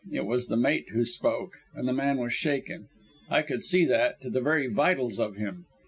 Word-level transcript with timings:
It 0.11 0.25
was 0.25 0.47
the 0.47 0.57
mate 0.57 0.89
who 0.93 1.05
spoke, 1.05 1.59
and 1.75 1.87
the 1.87 1.93
man 1.93 2.17
was 2.17 2.33
shaken 2.33 2.85
I 3.29 3.43
could 3.43 3.63
see 3.63 3.85
that 3.85 4.19
to 4.21 4.31
the 4.31 4.41
very 4.41 4.65
vitals 4.65 5.19
of 5.19 5.35
him. 5.35 5.67